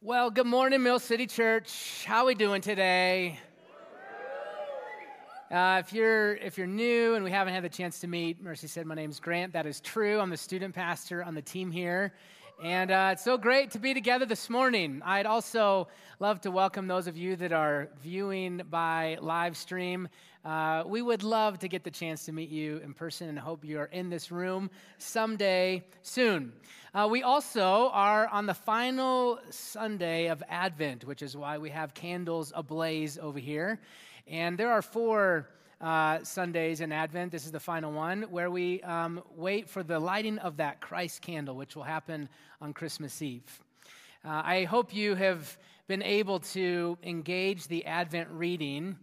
[0.00, 2.04] Well, good morning, Mill City Church.
[2.06, 3.40] How are we doing today?
[5.50, 8.68] Uh, if you're if you're new and we haven't had the chance to meet, Mercy
[8.68, 9.52] said my name's Grant.
[9.54, 10.20] That is true.
[10.20, 12.12] I'm the student pastor on the team here,
[12.62, 15.00] and uh, it's so great to be together this morning.
[15.04, 15.86] I'd also
[16.18, 20.08] love to welcome those of you that are viewing by live stream.
[20.44, 23.64] Uh, we would love to get the chance to meet you in person and hope
[23.64, 26.52] you are in this room someday soon.
[26.92, 31.94] Uh, we also are on the final Sunday of Advent, which is why we have
[31.94, 33.78] candles ablaze over here.
[34.26, 35.48] And there are four
[35.80, 37.32] uh, Sundays in Advent.
[37.32, 41.22] This is the final one where we um, wait for the lighting of that Christ
[41.22, 42.28] candle, which will happen
[42.60, 43.60] on Christmas Eve.
[44.24, 48.96] Uh, I hope you have been able to engage the Advent reading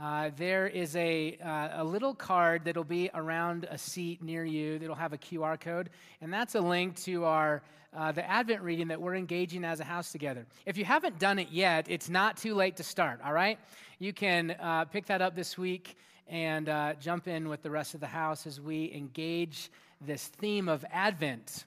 [0.00, 4.78] uh, there is a, uh, a little card that'll be around a seat near you
[4.78, 5.90] that'll have a QR code,
[6.20, 7.62] and that's a link to our
[7.94, 10.46] uh, the Advent reading that we're engaging as a house together.
[10.66, 13.20] If you haven't done it yet, it's not too late to start.
[13.24, 13.58] All right,
[13.98, 17.94] you can uh, pick that up this week and uh, jump in with the rest
[17.94, 21.64] of the house as we engage this theme of Advent.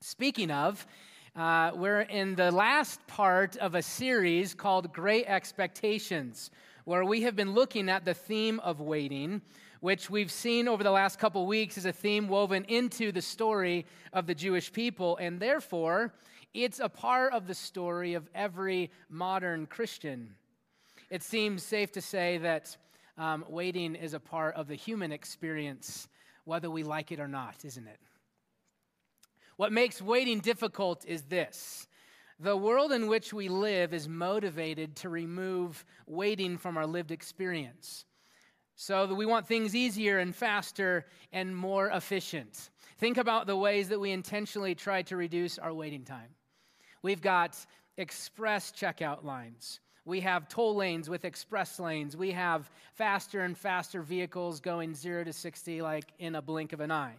[0.00, 0.86] Speaking of.
[1.36, 6.50] Uh, we're in the last part of a series called Great Expectations
[6.88, 9.42] where we have been looking at the theme of waiting,
[9.80, 13.86] which we've seen over the last couple weeks is a theme woven into the story
[14.12, 16.12] of the Jewish people, and therefore
[16.54, 20.34] it's a part of the story of every modern Christian.
[21.10, 22.76] It seems safe to say that
[23.16, 26.08] um, waiting is a part of the human experience,
[26.44, 27.98] whether we like it or not, isn't it?
[29.56, 31.88] What makes waiting difficult is this
[32.40, 38.04] the world in which we live is motivated to remove waiting from our lived experience.
[38.80, 42.70] So we want things easier and faster and more efficient.
[42.98, 46.28] Think about the ways that we intentionally try to reduce our waiting time.
[47.02, 47.56] We've got
[47.96, 49.80] express checkout lines.
[50.04, 52.16] We have toll lanes with express lanes.
[52.16, 56.78] We have faster and faster vehicles going 0 to 60 like in a blink of
[56.78, 57.16] an eye.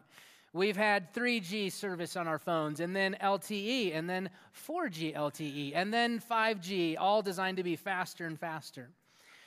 [0.53, 4.29] We've had 3G service on our phones, and then LTE, and then
[4.67, 8.89] 4G LTE, and then 5G, all designed to be faster and faster.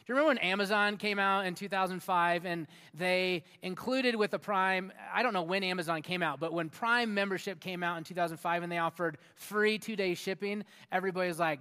[0.05, 4.93] Do you remember when Amazon came out in 2005 and they included with the Prime?
[5.15, 8.65] I don't know when Amazon came out, but when Prime membership came out in 2005
[8.65, 11.61] and they offered free two day shipping, everybody was like,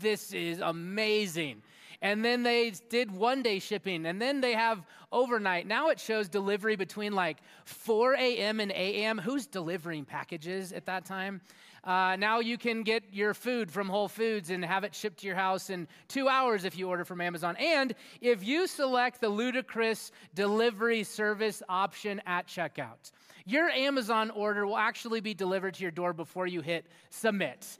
[0.00, 1.62] this is amazing
[2.02, 5.66] and then they did one day shipping, and then they have overnight.
[5.66, 8.60] Now it shows delivery between like 4 a.m.
[8.60, 9.18] and a.m.
[9.18, 11.40] Who's delivering packages at that time?
[11.86, 15.26] Uh, now you can get your food from Whole Foods and have it shipped to
[15.26, 17.54] your house in two hours if you order from Amazon.
[17.56, 23.12] And if you select the ludicrous delivery service option at checkout,
[23.44, 27.78] your Amazon order will actually be delivered to your door before you hit submit.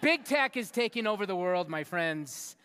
[0.00, 2.56] Big tech is taking over the world, my friends.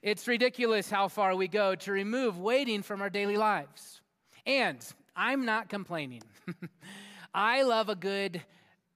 [0.00, 4.00] It's ridiculous how far we go to remove waiting from our daily lives.
[4.46, 4.78] And
[5.14, 6.22] I'm not complaining.
[7.34, 8.42] I love a good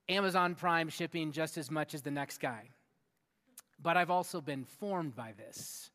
[0.09, 2.71] Amazon Prime shipping just as much as the next guy.
[3.81, 5.91] But I've also been formed by this.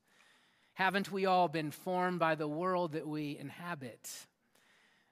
[0.74, 4.09] Haven't we all been formed by the world that we inhabit?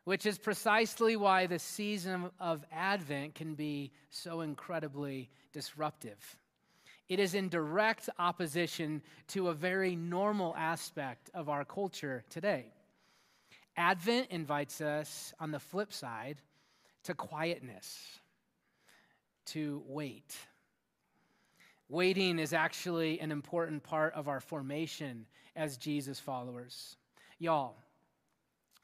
[0.04, 6.18] Which is precisely why the season of Advent can be so incredibly disruptive.
[7.10, 12.72] It is in direct opposition to a very normal aspect of our culture today.
[13.76, 16.38] Advent invites us, on the flip side,
[17.04, 18.21] to quietness,
[19.48, 20.36] to wait.
[21.90, 25.26] Waiting is actually an important part of our formation
[25.56, 26.96] as Jesus followers.
[27.40, 27.76] Y'all,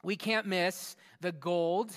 [0.02, 1.92] we can't miss the gold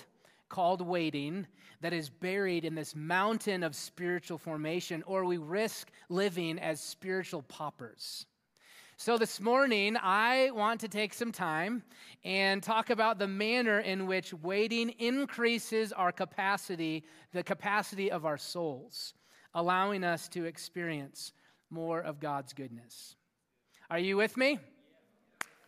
[0.47, 1.47] called waiting
[1.81, 7.41] that is buried in this mountain of spiritual formation, or we risk living as spiritual
[7.43, 8.25] paupers.
[9.03, 11.81] So, this morning, I want to take some time
[12.23, 17.03] and talk about the manner in which waiting increases our capacity,
[17.33, 19.15] the capacity of our souls,
[19.55, 21.33] allowing us to experience
[21.71, 23.15] more of God's goodness.
[23.89, 24.59] Are you with me?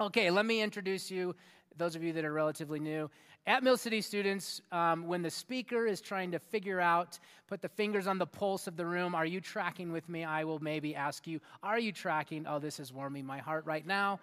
[0.02, 1.36] Okay, let me introduce you,
[1.78, 3.10] those of you that are relatively new.
[3.46, 7.70] At Mill City students, um, when the speaker is trying to figure out, put the
[7.70, 10.24] fingers on the pulse of the room, are you tracking with me?
[10.24, 12.48] I will maybe ask you, are you tracking?
[12.48, 14.20] Oh, this is warming my heart right now.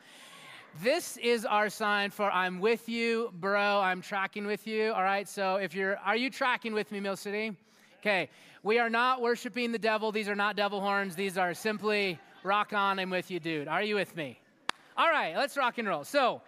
[0.83, 3.81] This is our sign for I'm with you, bro.
[3.81, 4.93] I'm tracking with you.
[4.93, 5.29] All right.
[5.29, 7.57] So if you're, are you tracking with me, Mill City?
[8.01, 8.29] Okay.
[8.63, 10.11] We are not worshiping the devil.
[10.13, 11.15] These are not devil horns.
[11.15, 12.99] These are simply rock on.
[12.99, 13.69] I'm with you, dude.
[13.69, 14.41] Are you with me?
[14.97, 15.37] All right.
[15.37, 16.05] Let's rock and roll.
[16.05, 16.43] So,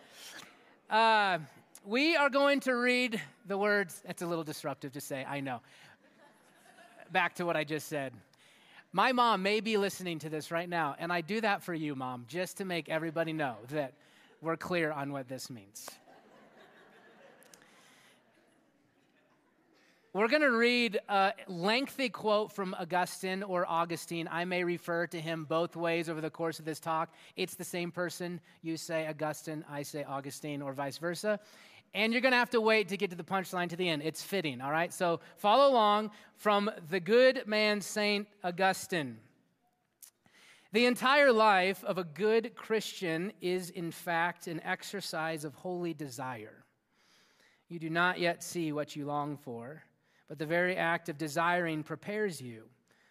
[0.91, 1.39] uh,
[1.85, 4.03] we are going to read the words.
[4.07, 5.61] That's a little disruptive to say, I know.
[7.11, 8.13] Back to what I just said.
[8.93, 11.95] My mom may be listening to this right now, and I do that for you,
[11.95, 13.95] mom, just to make everybody know that
[14.43, 15.89] we're clear on what this means.
[20.15, 24.29] We're going to read a lengthy quote from Augustine or Augustine.
[24.31, 27.15] I may refer to him both ways over the course of this talk.
[27.35, 28.39] It's the same person.
[28.61, 31.41] You say Augustine, I say Augustine, or vice versa.
[31.95, 34.03] And you're going to have to wait to get to the punchline to the end.
[34.03, 34.93] It's fitting, all right?
[34.93, 39.17] So follow along from the good man, Saint Augustine.
[40.73, 46.65] The entire life of a good Christian is, in fact, an exercise of holy desire.
[47.71, 49.85] You do not yet see what you long for
[50.33, 52.63] but the very act of desiring prepares you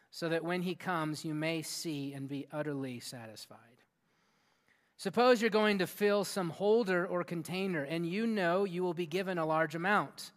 [0.10, 3.60] so that when he comes, you may see and be utterly satisfied.
[4.98, 9.06] Suppose you're going to fill some holder or container, and you know you will be
[9.06, 10.32] given a large amount.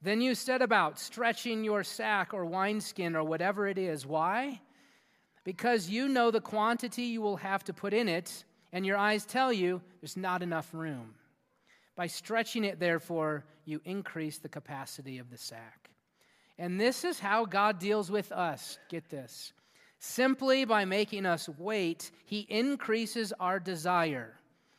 [0.00, 4.06] Then you set about stretching your sack or wineskin or whatever it is.
[4.06, 4.62] Why?
[5.44, 9.26] Because you know the quantity you will have to put in it, and your eyes
[9.26, 11.14] tell you there's not enough room.
[11.94, 15.85] By stretching it, therefore, you increase the capacity of the sack.
[16.58, 18.78] And this is how God deals with us.
[18.88, 19.52] Get this.
[19.98, 24.34] Simply by making us wait, He increases our desire,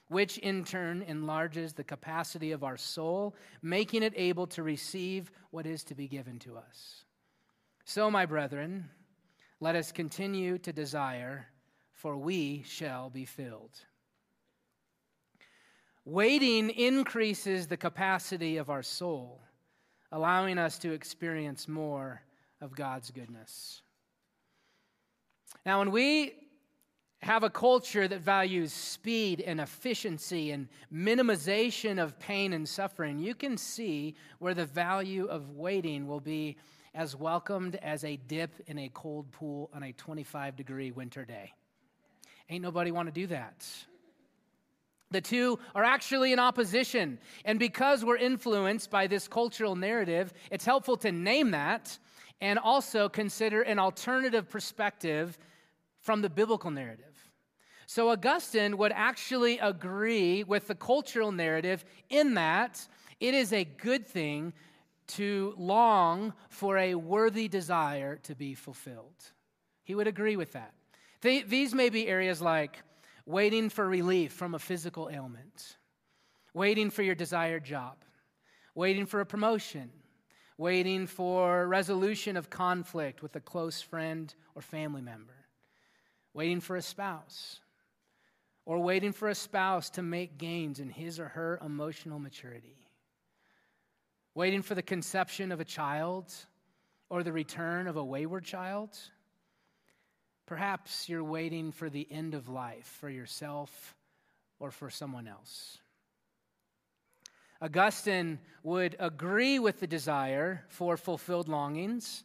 [0.09, 5.65] which in turn enlarges the capacity of our soul, making it able to receive what
[5.65, 7.03] is to be given to us.
[7.85, 8.89] So, my brethren,
[9.59, 11.47] let us continue to desire,
[11.91, 13.80] for we shall be filled.
[16.06, 19.41] Waiting increases the capacity of our soul
[20.12, 22.21] allowing us to experience more
[22.62, 23.81] of God's goodness.
[25.65, 26.33] Now, when we
[27.21, 33.33] have a culture that values speed and efficiency and minimization of pain and suffering, you
[33.33, 36.57] can see where the value of waiting will be
[36.94, 41.54] as welcomed as a dip in a cold pool on a 25 degree winter day.
[42.50, 43.68] Ain't nobody want to do that.
[45.12, 47.19] The two are actually in opposition.
[47.45, 51.98] And because we're influenced by this cultural narrative, it's helpful to name that
[52.42, 55.38] and also consider an alternative perspective
[56.01, 57.06] from the biblical narrative.
[57.89, 62.86] So, Augustine would actually agree with the cultural narrative in that
[63.21, 64.54] it is a good thing
[65.07, 69.31] to long for a worthy desire to be fulfilled.
[69.83, 70.74] He would agree with that.
[71.21, 72.83] These may be areas like
[73.27, 75.75] waiting for relief from a physical ailment,
[76.53, 77.97] waiting for your desired job,
[78.74, 79.91] waiting for a promotion,
[80.57, 85.45] waiting for resolution of conflict with a close friend or family member,
[86.33, 87.59] waiting for a spouse,
[88.65, 92.88] or waiting for a spouse to make gains in his or her emotional maturity,
[94.35, 96.33] waiting for the conception of a child
[97.09, 98.97] or the return of a wayward child
[100.47, 103.95] Perhaps you're waiting for the end of life for yourself
[104.59, 105.77] or for someone else.
[107.61, 112.23] Augustine would agree with the desire for fulfilled longings,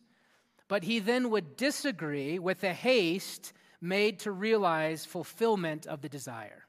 [0.68, 6.64] but he then would disagree with the haste made to realize fulfillment of the desire.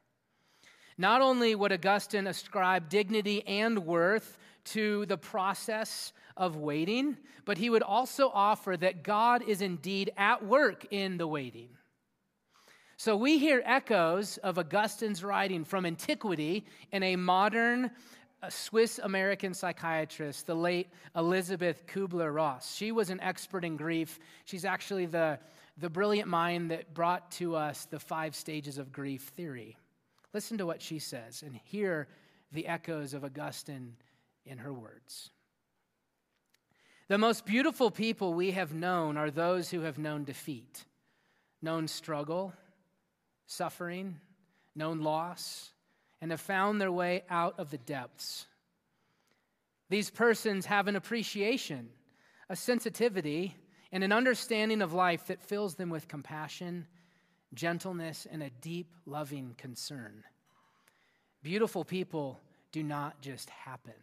[0.98, 7.70] Not only would Augustine ascribe dignity and worth to the process of waiting, but he
[7.70, 11.70] would also offer that God is indeed at work in the waiting.
[12.98, 17.92] So we hear echoes of Augustine's writing from antiquity in a modern
[18.42, 22.76] uh, Swiss American psychiatrist, the late Elisabeth Kubler Ross.
[22.76, 24.20] She was an expert in grief.
[24.46, 25.40] She's actually the,
[25.78, 29.76] the brilliant mind that brought to us the five stages of grief theory.
[30.34, 32.08] Listen to what she says and hear
[32.52, 33.96] the echoes of Augustine
[34.46, 35.30] in her words.
[37.08, 40.86] The most beautiful people we have known are those who have known defeat,
[41.62, 42.54] known struggle,
[43.46, 44.20] suffering,
[44.76, 45.72] known loss,
[46.22, 48.48] and have found their way out of the depths.
[49.90, 51.90] These persons have an appreciation,
[52.50, 53.56] a sensitivity,
[53.92, 56.88] and an understanding of life that fills them with compassion,
[57.54, 60.24] gentleness, and a deep, loving concern.
[61.44, 62.40] Beautiful people
[62.72, 63.94] do not just happen.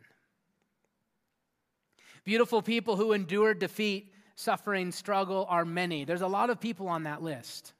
[2.24, 6.04] Beautiful people who endured defeat, suffering, struggle are many.
[6.04, 7.72] There's a lot of people on that list.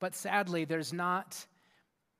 [0.00, 1.46] But sadly, there's not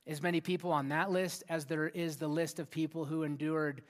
[0.07, 3.83] as many people on that list as there is the list of people who endured,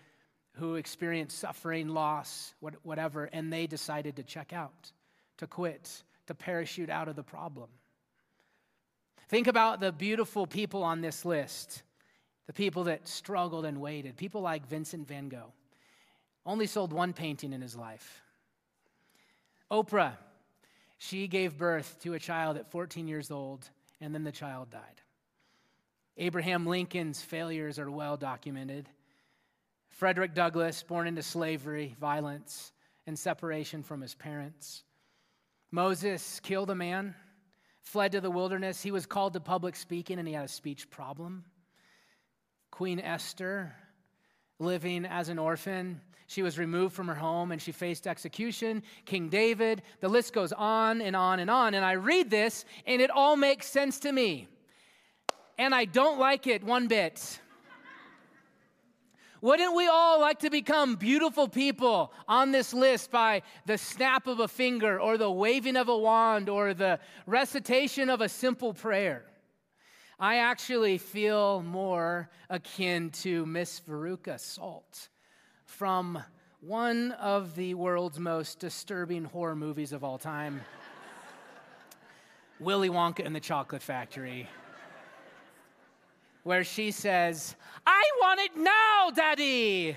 [0.54, 4.92] who experienced suffering, loss, whatever, and they decided to check out,
[5.38, 7.68] to quit, to parachute out of the problem.
[9.28, 11.82] Think about the beautiful people on this list,
[12.46, 15.52] the people that struggled and waited, people like Vincent van Gogh
[16.46, 18.22] only sold one painting in his life.
[19.70, 20.16] Oprah
[20.98, 23.68] She gave birth to a child at 14 years old,
[24.00, 25.00] and then the child died.
[26.16, 28.88] Abraham Lincoln's failures are well documented.
[29.88, 32.72] Frederick Douglass, born into slavery, violence,
[33.06, 34.84] and separation from his parents.
[35.70, 37.14] Moses killed a man,
[37.82, 38.82] fled to the wilderness.
[38.82, 41.44] He was called to public speaking, and he had a speech problem.
[42.70, 43.72] Queen Esther,
[44.58, 46.00] living as an orphan,
[46.34, 48.82] she was removed from her home and she faced execution.
[49.06, 51.74] King David, the list goes on and on and on.
[51.74, 54.48] And I read this, and it all makes sense to me
[55.58, 57.40] and I don't like it one bit.
[59.40, 64.40] Wouldn't we all like to become beautiful people on this list by the snap of
[64.40, 69.26] a finger or the waving of a wand or the recitation of a simple prayer?
[70.18, 75.08] I actually feel more akin to Miss Veruca Salt
[75.64, 76.22] from
[76.60, 80.62] one of the world's most disturbing horror movies of all time
[82.60, 84.48] Willy Wonka and the Chocolate Factory
[86.44, 87.56] where she says,
[87.86, 89.96] I want it now, Daddy.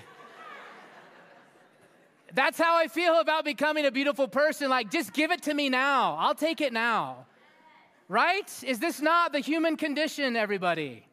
[2.34, 4.68] That's how I feel about becoming a beautiful person.
[4.68, 6.16] Like, just give it to me now.
[6.18, 7.26] I'll take it now.
[8.08, 8.50] Right?
[8.64, 11.04] Is this not the human condition, everybody?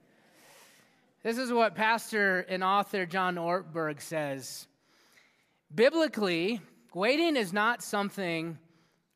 [1.25, 4.67] This is what pastor and author John Ortberg says.
[5.73, 6.61] Biblically,
[6.93, 8.59] waiting is not something,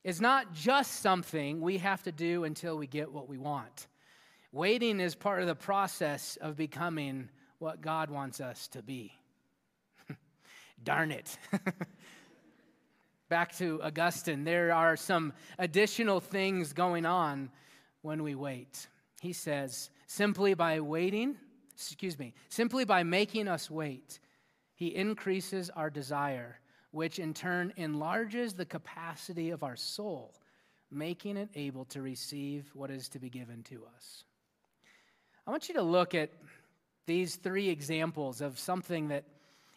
[0.04, 3.86] is not just something we have to do until we get what we want.
[4.52, 9.14] Waiting is part of the process of becoming what God wants us to be.
[10.84, 11.38] Darn it.
[13.30, 17.52] Back to Augustine, there are some additional things going on
[18.02, 18.88] when we wait.
[19.22, 21.38] He says, simply by waiting,
[21.88, 24.20] excuse me, simply by making us wait,
[24.76, 26.60] he increases our desire,
[26.92, 30.34] which in turn enlarges the capacity of our soul,
[30.92, 34.24] making it able to receive what is to be given to us.
[35.46, 36.32] I want you to look at
[37.06, 39.24] these three examples of something that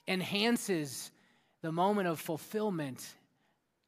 [0.07, 1.11] enhances
[1.63, 3.07] the moment of fulfillment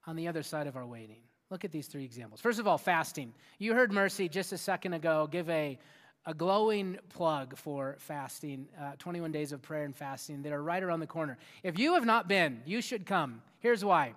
[0.06, 1.20] on the other side of our waiting.
[1.50, 2.40] Look at these three examples.
[2.40, 3.34] First of all, fasting.
[3.58, 5.78] You heard Mercy just a second ago give a,
[6.26, 10.82] a glowing plug for fasting, uh, 21 days of prayer and fasting that are right
[10.82, 11.36] around the corner.
[11.62, 13.42] If you have not been, you should come.
[13.60, 14.14] Here's why.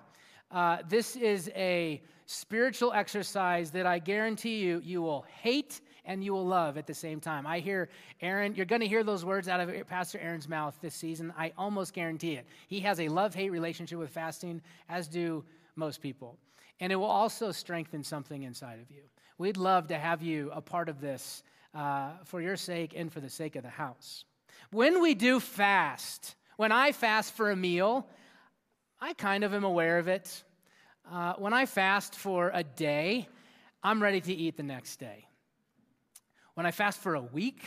[0.50, 6.32] Uh, this is a spiritual exercise that I guarantee you you will hate and you
[6.32, 7.46] will love at the same time.
[7.46, 7.90] I hear
[8.22, 11.34] Aaron, you're going to hear those words out of Pastor Aaron's mouth this season.
[11.38, 12.46] I almost guarantee it.
[12.68, 15.44] He has a love hate relationship with fasting, as do
[15.76, 16.38] most people.
[16.80, 19.04] And it will also strengthen something inside of you.
[19.38, 23.20] We'd love to have you a part of this uh, for your sake and for
[23.20, 24.26] the sake of the house.
[24.72, 28.08] When we do fast, when I fast for a meal,
[29.00, 30.44] I kind of am aware of it.
[31.10, 33.28] Uh, when I fast for a day,
[33.84, 35.28] I'm ready to eat the next day.
[36.56, 37.62] When I fast for a week,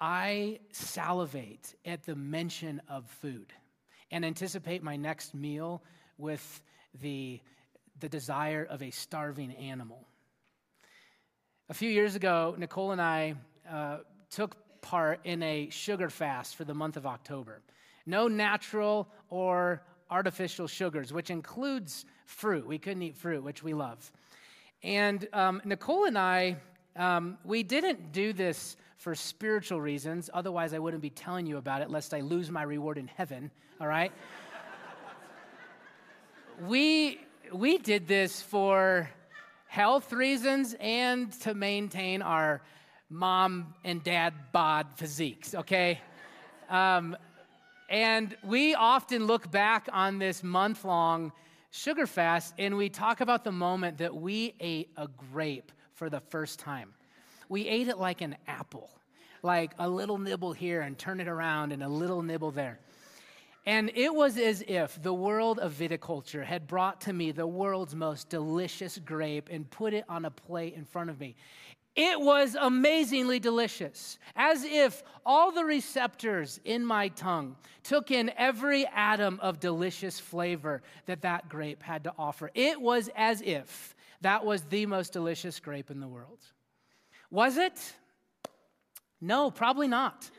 [0.00, 3.52] I salivate at the mention of food
[4.10, 5.82] and anticipate my next meal
[6.16, 6.62] with
[7.00, 7.40] the,
[8.00, 10.08] the desire of a starving animal.
[11.70, 13.34] A few years ago, Nicole and I
[13.70, 13.98] uh,
[14.30, 17.60] took part in a sugar fast for the month of October.
[18.06, 22.66] No natural or artificial sugars, which includes fruit.
[22.66, 24.10] We couldn't eat fruit, which we love.
[24.82, 26.56] And um, Nicole and I
[26.96, 31.82] um, we didn't do this for spiritual reasons, otherwise, I wouldn't be telling you about
[31.82, 34.10] it lest I lose my reward in heaven, all right?
[36.66, 37.20] we,
[37.52, 39.08] we did this for
[39.68, 42.62] health reasons and to maintain our
[43.10, 46.00] mom and dad bod physiques, okay?
[46.68, 47.16] Um,
[47.88, 51.32] and we often look back on this month long
[51.70, 56.20] sugar fast and we talk about the moment that we ate a grape for the
[56.20, 56.94] first time.
[57.48, 58.90] We ate it like an apple,
[59.42, 62.78] like a little nibble here and turn it around and a little nibble there.
[63.68, 67.94] And it was as if the world of viticulture had brought to me the world's
[67.94, 71.36] most delicious grape and put it on a plate in front of me.
[71.94, 78.86] It was amazingly delicious, as if all the receptors in my tongue took in every
[78.86, 82.50] atom of delicious flavor that that grape had to offer.
[82.54, 86.40] It was as if that was the most delicious grape in the world.
[87.30, 87.78] Was it?
[89.20, 90.30] No, probably not.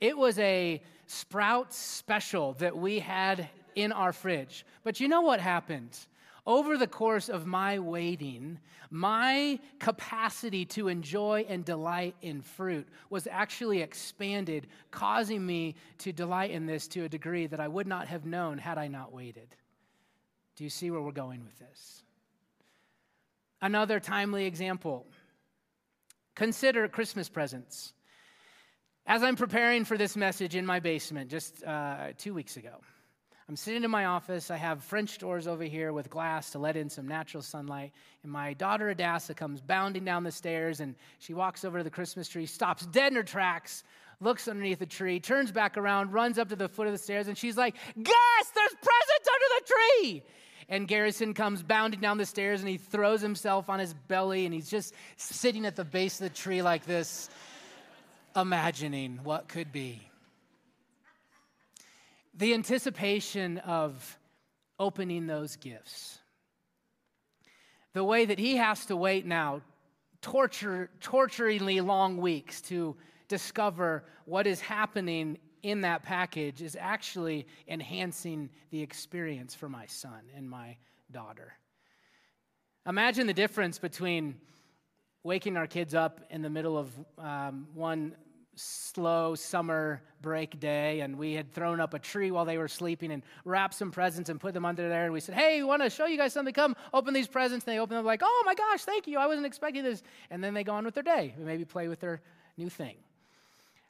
[0.00, 4.66] It was a Sprout special that we had in our fridge.
[4.84, 5.98] But you know what happened?
[6.46, 8.58] Over the course of my waiting,
[8.90, 16.50] my capacity to enjoy and delight in fruit was actually expanded, causing me to delight
[16.50, 19.48] in this to a degree that I would not have known had I not waited.
[20.56, 22.02] Do you see where we're going with this?
[23.62, 25.06] Another timely example
[26.34, 27.94] consider Christmas presents.
[29.10, 32.74] As I'm preparing for this message in my basement just uh, two weeks ago,
[33.48, 34.50] I'm sitting in my office.
[34.50, 37.92] I have French doors over here with glass to let in some natural sunlight.
[38.22, 41.90] And my daughter Adassa comes bounding down the stairs and she walks over to the
[41.90, 43.82] Christmas tree, stops dead in her tracks,
[44.20, 47.28] looks underneath the tree, turns back around, runs up to the foot of the stairs,
[47.28, 50.22] and she's like, Gus, there's presents under the tree
[50.68, 54.52] and Garrison comes bounding down the stairs and he throws himself on his belly and
[54.52, 57.30] he's just sitting at the base of the tree like this,
[58.36, 60.02] imagining what could be.
[62.34, 64.18] The anticipation of
[64.78, 66.18] opening those gifts.
[67.94, 69.62] The way that he has to wait now,
[70.22, 72.96] torture, torturingly long weeks to
[73.28, 80.20] discover what is happening in that package is actually enhancing the experience for my son
[80.36, 80.76] and my
[81.10, 81.54] daughter.
[82.86, 84.36] Imagine the difference between
[85.28, 88.16] waking our kids up in the middle of um, one
[88.54, 93.12] slow summer break day and we had thrown up a tree while they were sleeping
[93.12, 95.82] and wrapped some presents and put them under there and we said hey we want
[95.82, 96.54] to show you guys something.
[96.54, 97.66] Come open these presents.
[97.66, 99.18] And they open them like oh my gosh thank you.
[99.18, 100.02] I wasn't expecting this.
[100.30, 102.22] And then they go on with their day maybe play with their
[102.56, 102.96] new thing.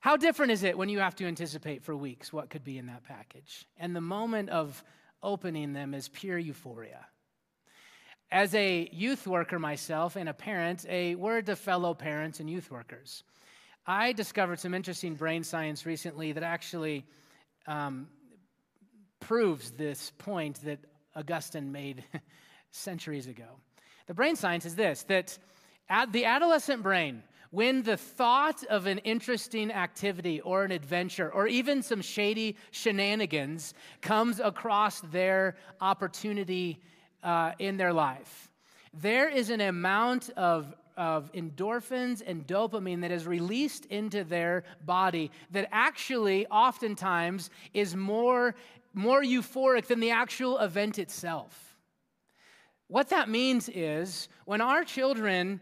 [0.00, 2.86] How different is it when you have to anticipate for weeks what could be in
[2.86, 3.64] that package?
[3.78, 4.82] And the moment of
[5.22, 7.06] opening them is pure euphoria.
[8.30, 12.70] As a youth worker myself and a parent, a word to fellow parents and youth
[12.70, 13.24] workers.
[13.86, 17.06] I discovered some interesting brain science recently that actually
[17.66, 18.06] um,
[19.18, 20.78] proves this point that
[21.16, 22.04] Augustine made
[22.70, 23.60] centuries ago.
[24.06, 25.38] The brain science is this that
[26.10, 31.82] the adolescent brain when the thought of an interesting activity or an adventure or even
[31.82, 36.78] some shady shenanigans comes across their opportunity
[37.22, 38.50] uh, in their life,
[38.92, 45.30] there is an amount of of endorphins and dopamine that is released into their body
[45.52, 48.56] that actually oftentimes is more,
[48.94, 51.76] more euphoric than the actual event itself.
[52.88, 55.60] What that means is when our children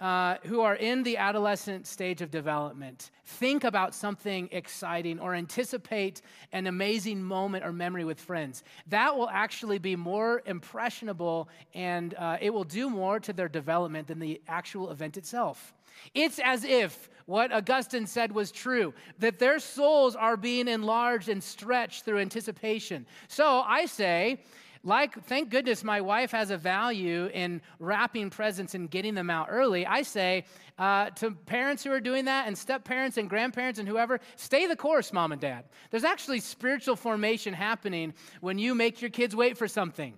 [0.00, 6.22] uh, who are in the adolescent stage of development think about something exciting or anticipate
[6.52, 12.36] an amazing moment or memory with friends, that will actually be more impressionable and uh,
[12.40, 15.72] it will do more to their development than the actual event itself.
[16.14, 21.42] It's as if what Augustine said was true that their souls are being enlarged and
[21.42, 23.06] stretched through anticipation.
[23.28, 24.40] So I say,
[24.82, 29.48] like, thank goodness my wife has a value in wrapping presents and getting them out
[29.50, 29.86] early.
[29.86, 30.44] I say
[30.78, 34.66] uh, to parents who are doing that, and step parents and grandparents and whoever, stay
[34.66, 35.64] the course, mom and dad.
[35.90, 40.14] There's actually spiritual formation happening when you make your kids wait for something.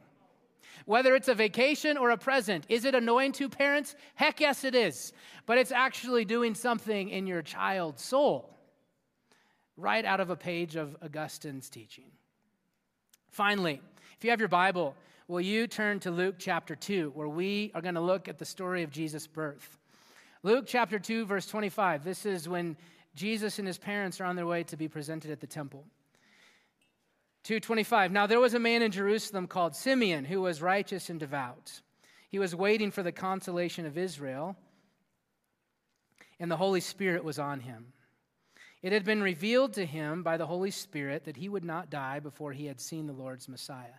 [0.87, 3.97] Whether it's a vacation or a present, is it annoying to parents?
[4.15, 5.13] Heck yes, it is.
[5.47, 8.57] But it's actually doing something in your child's soul,
[9.77, 12.11] right out of a page of Augustine's teaching.
[13.31, 13.81] Finally,
[14.23, 14.95] if you have your Bible,
[15.27, 18.45] will you turn to Luke chapter 2, where we are going to look at the
[18.45, 19.77] story of Jesus' birth?
[20.45, 22.05] Luke chapter 2, verse 25.
[22.05, 22.77] This is when
[23.17, 25.85] Jesus and his parents are on their way to be presented at the temple.
[27.43, 28.13] 225.
[28.13, 31.81] Now there was a man in Jerusalem called Simeon who was righteous and devout.
[32.29, 34.55] He was waiting for the consolation of Israel,
[36.39, 37.93] and the Holy Spirit was on him.
[38.83, 42.21] It had been revealed to him by the Holy Spirit that he would not die
[42.21, 43.99] before he had seen the Lord's Messiah.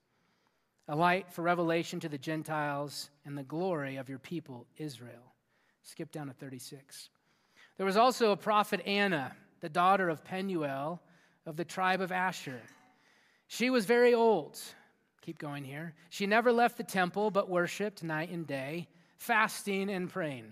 [0.91, 5.33] a light for revelation to the Gentiles and the glory of your people, Israel.
[5.83, 7.09] Skip down to 36.
[7.77, 11.01] There was also a prophet Anna, the daughter of Penuel
[11.45, 12.61] of the tribe of Asher.
[13.47, 14.59] She was very old.
[15.21, 15.93] Keep going here.
[16.09, 20.51] She never left the temple, but worshiped night and day, fasting and praying.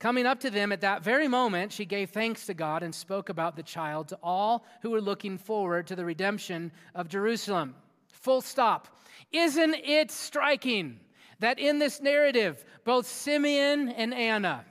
[0.00, 3.28] Coming up to them at that very moment, she gave thanks to God and spoke
[3.28, 7.76] about the child to all who were looking forward to the redemption of Jerusalem.
[8.22, 8.86] Full stop.
[9.32, 11.00] Isn't it striking
[11.40, 14.64] that in this narrative, both Simeon and Anna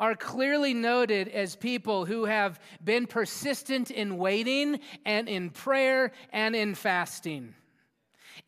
[0.00, 6.56] are clearly noted as people who have been persistent in waiting and in prayer and
[6.56, 7.54] in fasting?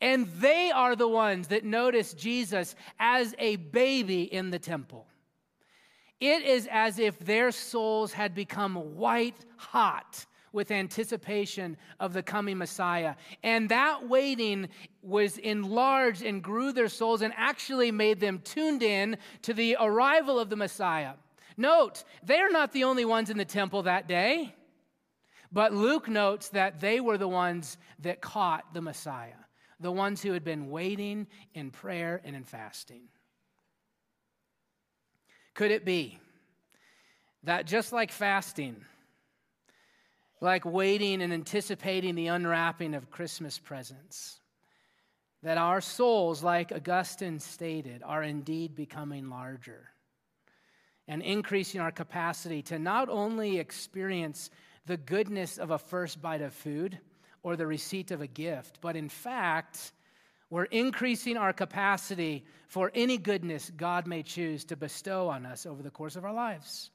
[0.01, 5.07] And they are the ones that notice Jesus as a baby in the temple.
[6.19, 10.25] It is as if their souls had become white hot
[10.57, 13.13] with anticipation of the coming Messiah.
[13.43, 14.69] And that waiting
[15.03, 20.39] was enlarged and grew their souls and actually made them tuned in to the arrival
[20.39, 21.13] of the Messiah.
[21.57, 24.55] Note, they're not the only ones in the temple that day,
[25.51, 29.43] but Luke notes that they were the ones that caught the Messiah,
[29.79, 33.03] the ones who had been waiting in prayer and in fasting.
[35.53, 36.17] Could it be
[37.43, 38.83] that just like fasting,
[40.39, 44.39] like waiting and anticipating the unwrapping of Christmas presents,
[45.43, 49.89] that our souls, like Augustine stated, are indeed becoming larger
[51.07, 54.49] and increasing our capacity to not only experience
[54.85, 56.99] the goodness of a first bite of food
[57.43, 59.93] or the receipt of a gift, but in fact,
[60.49, 65.83] we're increasing our capacity for any goodness God may choose to bestow on us over
[65.83, 66.89] the course of our lives.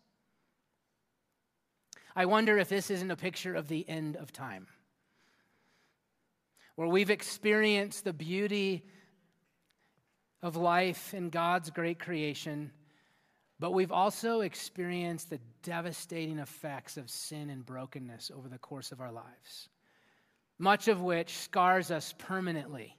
[2.14, 4.66] I wonder if this isn't a picture of the end of time,
[6.76, 8.84] where we've experienced the beauty
[10.42, 12.70] of life in God's great creation,
[13.58, 19.00] but we've also experienced the devastating effects of sin and brokenness over the course of
[19.00, 19.68] our lives,
[20.58, 22.96] much of which scars us permanently.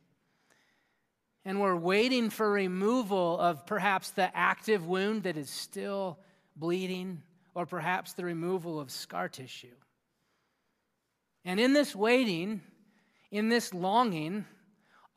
[1.45, 6.17] And we're waiting for removal of perhaps the active wound that is still
[6.55, 7.21] bleeding,
[7.55, 9.75] or perhaps the removal of scar tissue.
[11.45, 12.61] And in this waiting,
[13.31, 14.45] in this longing,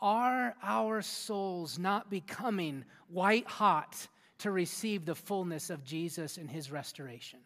[0.00, 6.70] are our souls not becoming white hot to receive the fullness of Jesus and his
[6.70, 7.40] restoration?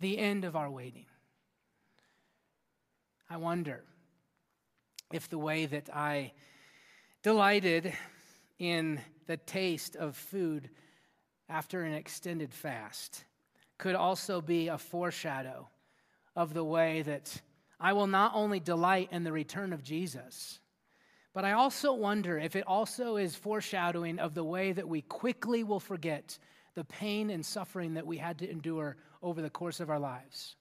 [0.00, 1.06] The end of our waiting.
[3.28, 3.84] I wonder
[5.12, 6.32] if the way that I
[7.22, 7.92] delighted
[8.58, 10.70] in the taste of food
[11.48, 13.24] after an extended fast
[13.80, 15.66] could also be a foreshadow
[16.36, 17.40] of the way that
[17.80, 20.60] I will not only delight in the return of Jesus,
[21.32, 25.64] but I also wonder if it also is foreshadowing of the way that we quickly
[25.64, 26.38] will forget
[26.74, 30.56] the pain and suffering that we had to endure over the course of our lives.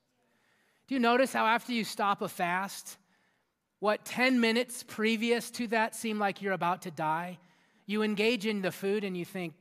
[0.88, 2.98] Do you notice how after you stop a fast,
[3.80, 7.38] what 10 minutes previous to that seem like you're about to die,
[7.86, 9.56] you engage in the food and you think,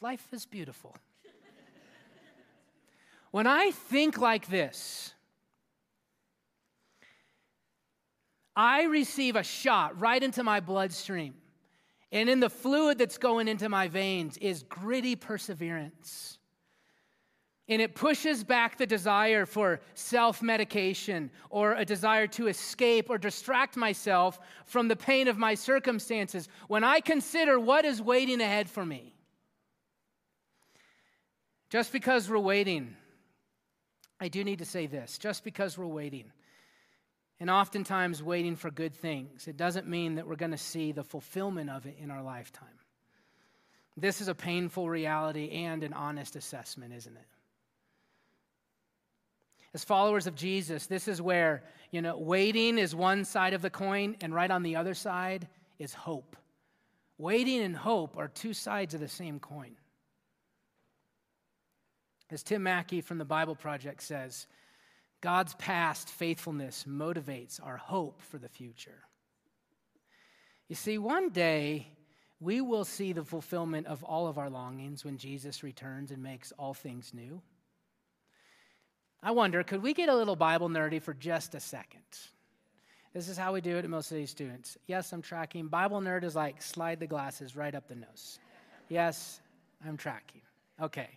[0.00, 0.96] life is beautiful.
[3.36, 5.12] When I think like this,
[8.56, 11.34] I receive a shot right into my bloodstream.
[12.10, 16.38] And in the fluid that's going into my veins is gritty perseverance.
[17.68, 23.18] And it pushes back the desire for self medication or a desire to escape or
[23.18, 28.70] distract myself from the pain of my circumstances when I consider what is waiting ahead
[28.70, 29.14] for me.
[31.68, 32.96] Just because we're waiting,
[34.20, 36.32] I do need to say this just because we're waiting,
[37.38, 41.04] and oftentimes waiting for good things, it doesn't mean that we're going to see the
[41.04, 42.68] fulfillment of it in our lifetime.
[43.96, 47.26] This is a painful reality and an honest assessment, isn't it?
[49.74, 53.68] As followers of Jesus, this is where, you know, waiting is one side of the
[53.68, 55.48] coin, and right on the other side
[55.78, 56.36] is hope.
[57.18, 59.76] Waiting and hope are two sides of the same coin.
[62.30, 64.46] As Tim Mackie from the Bible Project says,
[65.20, 69.04] God's past faithfulness motivates our hope for the future.
[70.68, 71.86] You see, one day
[72.40, 76.52] we will see the fulfillment of all of our longings when Jesus returns and makes
[76.58, 77.40] all things new.
[79.22, 82.02] I wonder, could we get a little Bible nerdy for just a second?
[83.14, 84.76] This is how we do it at most of these students.
[84.86, 85.68] Yes, I'm tracking.
[85.68, 88.38] Bible nerd is like slide the glasses right up the nose.
[88.90, 89.40] Yes,
[89.86, 90.42] I'm tracking.
[90.82, 91.08] Okay.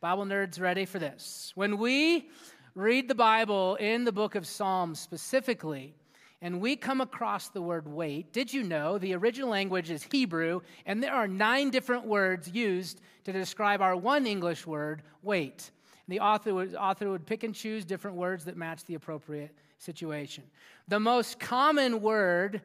[0.00, 1.50] Bible nerds ready for this.
[1.56, 2.30] When we
[2.76, 5.92] read the Bible in the book of Psalms specifically,
[6.40, 10.60] and we come across the word wait, did you know the original language is Hebrew,
[10.86, 15.72] and there are nine different words used to describe our one English word, wait.
[16.06, 20.44] The author would, author would pick and choose different words that match the appropriate situation.
[20.86, 22.62] The most common word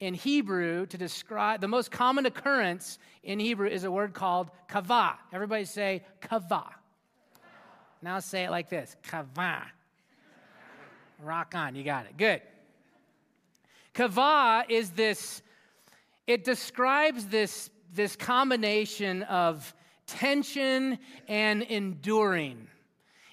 [0.00, 5.18] in Hebrew to describe, the most common occurrence in Hebrew is a word called kava.
[5.32, 6.64] Everybody say kava.
[8.02, 9.66] Now say it like this kava.
[11.22, 12.16] Rock on, you got it.
[12.16, 12.40] Good.
[13.92, 15.42] Kava is this,
[16.26, 19.74] it describes this, this combination of
[20.06, 22.68] tension and enduring.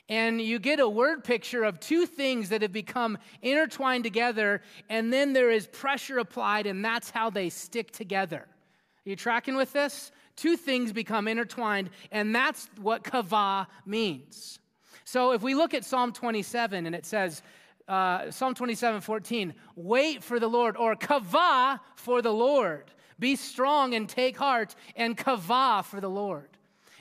[0.10, 5.12] And you get a word picture of two things that have become intertwined together, and
[5.12, 8.46] then there is pressure applied, and that's how they stick together.
[8.48, 10.12] Are you tracking with this?
[10.38, 14.60] two things become intertwined, and that's what kavah means.
[15.04, 17.42] So if we look at Psalm 27 and it says,
[17.88, 22.92] uh, Psalm 27 14, wait for the Lord, or kavah for the Lord.
[23.20, 26.50] Be strong and take heart, and kavah for the Lord.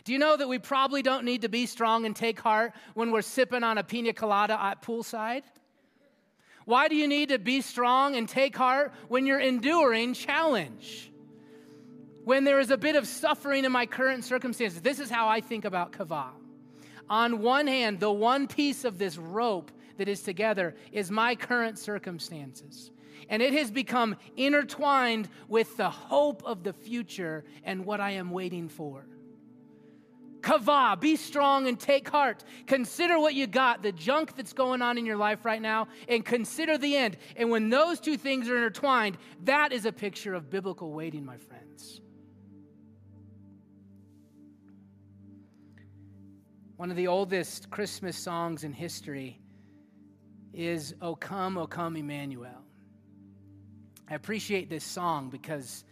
[0.06, 3.10] Do you know that we probably don't need to be strong and take heart when
[3.10, 5.42] we're sipping on a pina colada at poolside?
[6.64, 11.10] Why do you need to be strong and take heart when you're enduring challenge?
[12.22, 15.40] When there is a bit of suffering in my current circumstances, this is how I
[15.40, 16.30] think about kavah.
[17.10, 21.80] On one hand, the one piece of this rope that is together is my current
[21.80, 22.92] circumstances.
[23.28, 28.30] And it has become intertwined with the hope of the future and what I am
[28.30, 29.04] waiting for.
[30.46, 32.44] Kavah, be strong and take heart.
[32.68, 36.24] Consider what you got, the junk that's going on in your life right now, and
[36.24, 37.16] consider the end.
[37.34, 41.36] And when those two things are intertwined, that is a picture of biblical waiting, my
[41.36, 42.00] friends.
[46.76, 49.40] One of the oldest Christmas songs in history
[50.54, 52.62] is O Come, O Come, Emmanuel.
[54.08, 55.82] I appreciate this song because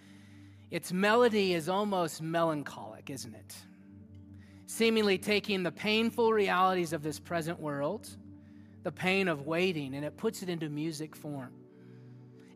[0.71, 3.57] its melody is almost melancholic, isn't it?
[4.67, 8.09] Seemingly taking the painful realities of this present world,
[8.83, 11.53] the pain of waiting, and it puts it into music form.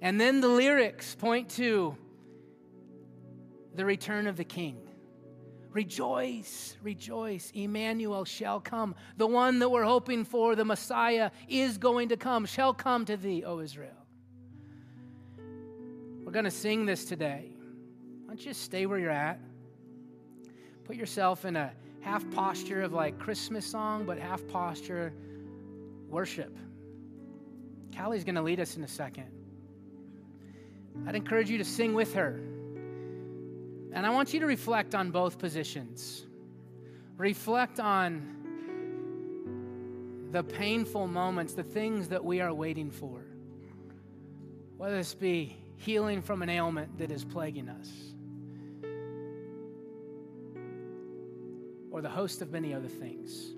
[0.00, 1.96] And then the lyrics point to
[3.74, 4.78] the return of the king.
[5.70, 7.52] Rejoice, rejoice.
[7.54, 8.94] Emmanuel shall come.
[9.16, 13.16] The one that we're hoping for, the Messiah, is going to come, shall come to
[13.16, 13.92] thee, O Israel.
[16.24, 17.52] We're going to sing this today.
[18.24, 19.40] Why don't you just stay where you're at?
[20.84, 25.12] Put yourself in a half posture of like Christmas song, but half posture
[26.08, 26.56] worship.
[27.94, 29.26] Callie's going to lead us in a second.
[31.06, 32.40] I'd encourage you to sing with her.
[33.92, 36.26] And I want you to reflect on both positions.
[37.16, 38.36] Reflect on
[40.30, 43.24] the painful moments, the things that we are waiting for.
[44.76, 47.88] Whether this be healing from an ailment that is plaguing us,
[51.98, 53.50] or the host of many other things.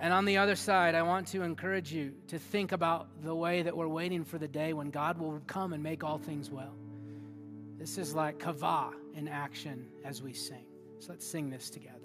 [0.00, 3.62] And on the other side, I want to encourage you to think about the way
[3.62, 6.74] that we're waiting for the day when God will come and make all things well.
[7.78, 10.64] This is like kavah in action as we sing.
[10.98, 11.97] So let's sing this together.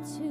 [0.00, 0.29] Come to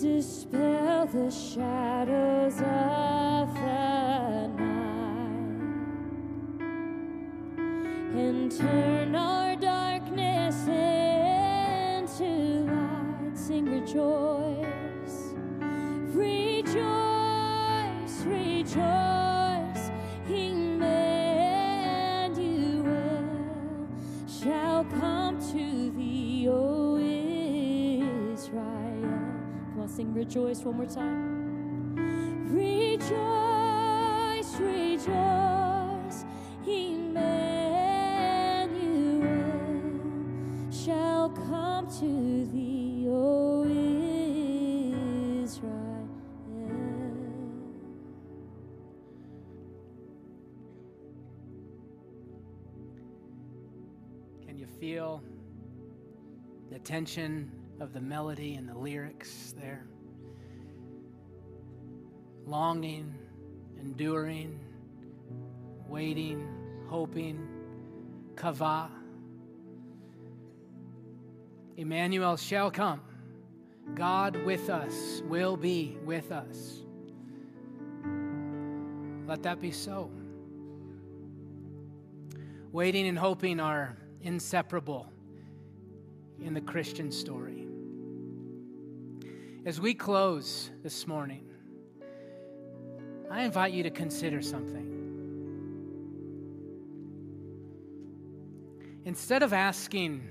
[0.00, 4.80] Dispel the shadows of the night
[8.16, 13.36] and turn our darkness into light.
[13.36, 14.39] Sing, rejoice,
[30.00, 31.94] sing, rejoice one more time.
[32.48, 33.10] Rejoice,
[34.58, 36.24] rejoice,
[36.66, 37.20] Emmanuel
[40.72, 43.64] shall come to thee, O
[45.44, 46.08] Israel.
[54.46, 55.22] Can you feel
[56.70, 59.86] the tension of the melody and the lyrics there.
[62.46, 63.14] Longing,
[63.80, 64.60] enduring,
[65.88, 66.46] waiting,
[66.88, 67.48] hoping,
[68.34, 68.90] qavah.
[71.76, 73.00] Emmanuel shall come.
[73.94, 76.82] God with us will be with us.
[79.26, 80.10] Let that be so.
[82.72, 85.10] Waiting and hoping are inseparable
[86.42, 87.59] in the Christian story.
[89.66, 91.44] As we close this morning,
[93.30, 94.86] I invite you to consider something.
[99.04, 100.26] Instead of asking,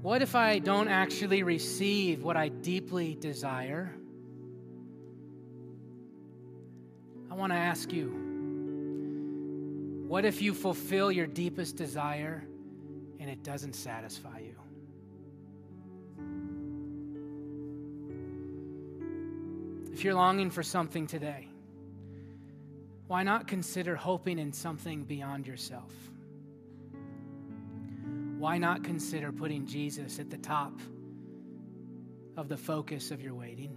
[0.00, 3.94] what if I don't actually receive what I deeply desire?
[7.30, 8.30] I want to ask you
[10.08, 12.46] what if you fulfill your deepest desire
[13.20, 14.38] and it doesn't satisfy
[19.92, 21.48] If you're longing for something today,
[23.08, 25.92] why not consider hoping in something beyond yourself?
[28.38, 30.72] Why not consider putting Jesus at the top
[32.38, 33.76] of the focus of your waiting?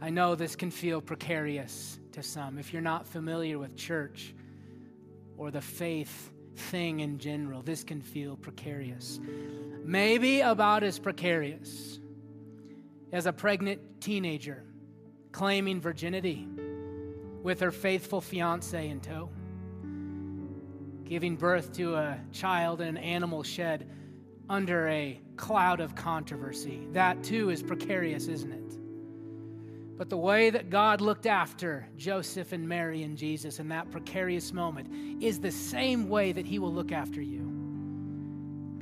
[0.00, 4.32] I know this can feel precarious to some if you're not familiar with church
[5.36, 7.60] or the faith thing in general.
[7.60, 9.18] This can feel precarious.
[9.84, 11.98] Maybe about as precarious
[13.12, 14.64] as a pregnant teenager
[15.32, 16.46] claiming virginity
[17.42, 19.28] with her faithful fiance in tow,
[21.04, 23.88] giving birth to a child in an animal shed
[24.48, 26.86] under a cloud of controversy.
[26.92, 28.76] That too is precarious, isn't it?
[29.96, 34.52] But the way that God looked after Joseph and Mary and Jesus in that precarious
[34.52, 37.48] moment is the same way that He will look after you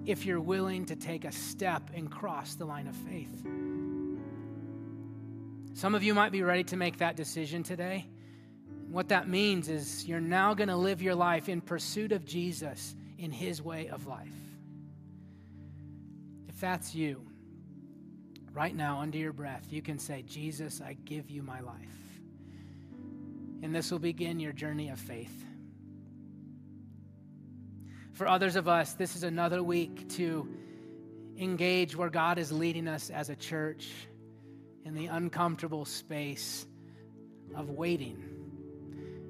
[0.06, 3.44] if you're willing to take a step and cross the line of faith.
[5.78, 8.04] Some of you might be ready to make that decision today.
[8.90, 12.96] What that means is you're now going to live your life in pursuit of Jesus
[13.16, 14.26] in His way of life.
[16.48, 17.22] If that's you,
[18.52, 21.76] right now, under your breath, you can say, Jesus, I give you my life.
[23.62, 25.44] And this will begin your journey of faith.
[28.14, 30.48] For others of us, this is another week to
[31.38, 33.88] engage where God is leading us as a church
[34.88, 36.66] in the uncomfortable space
[37.54, 38.16] of waiting,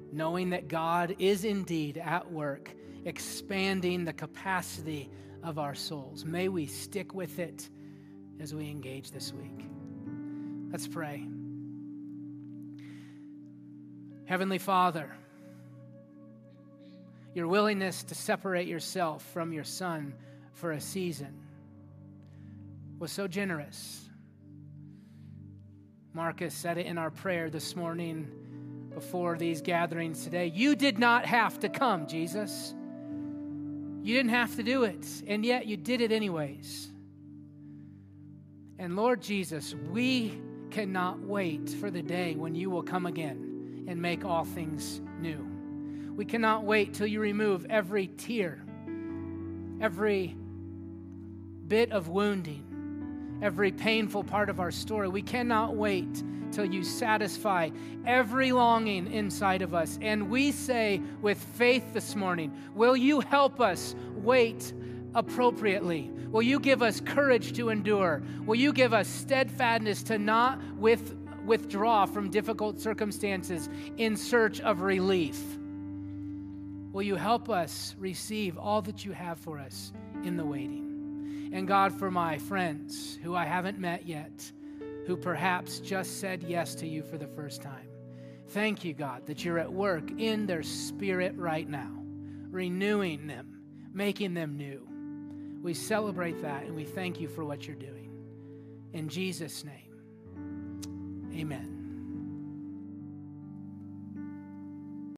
[0.09, 5.09] knowing that God is indeed at work, expanding the capacity
[5.43, 6.23] of our souls.
[6.23, 7.69] May we stick with it
[8.39, 9.65] as we engage this week.
[10.71, 11.27] Let's pray.
[14.23, 15.11] Heavenly Father,
[17.33, 20.13] your willingness to separate yourself from your Son
[20.53, 21.37] for a season
[22.97, 24.08] was so generous.
[26.19, 28.27] Marcus said it in our prayer this morning
[28.93, 30.51] before these gatherings today.
[30.53, 32.75] You did not have to come, Jesus.
[34.03, 36.91] You didn't have to do it, and yet you did it anyways.
[38.77, 40.37] And Lord Jesus, we
[40.71, 45.47] cannot wait for the day when you will come again and make all things new.
[46.17, 48.61] We cannot wait till you remove every tear,
[49.79, 50.35] every
[51.65, 52.68] bit of wounding,
[53.41, 55.07] every painful part of our story.
[55.07, 57.69] We cannot wait till you satisfy
[58.05, 59.97] every longing inside of us.
[60.01, 64.73] And we say with faith this morning, will you help us wait
[65.15, 66.11] appropriately?
[66.31, 68.21] Will you give us courage to endure?
[68.45, 74.81] Will you give us steadfastness to not with, withdraw from difficult circumstances in search of
[74.81, 75.39] relief?
[76.91, 79.93] Will you help us receive all that you have for us
[80.23, 80.88] in the waiting?
[81.51, 84.51] And God, for my friends who I haven't met yet,
[85.07, 87.87] who perhaps just said yes to you for the first time,
[88.49, 91.91] thank you, God, that you're at work in their spirit right now,
[92.51, 93.59] renewing them,
[93.93, 94.87] making them new.
[95.63, 98.11] We celebrate that and we thank you for what you're doing.
[98.93, 101.78] In Jesus' name, amen.